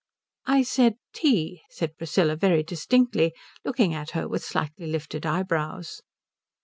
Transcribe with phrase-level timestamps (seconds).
[0.47, 6.01] "I said tea," said Priscilla very distinctly, looking at her with slightly lifted eyebrows.